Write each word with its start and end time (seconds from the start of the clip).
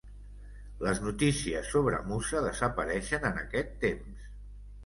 Les 0.85 1.01
notícies 1.07 1.69
sobre 1.75 1.99
Musa 2.07 2.41
desapareixen 2.47 3.31
en 3.31 3.41
aquest 3.43 3.79
temps. 3.85 4.29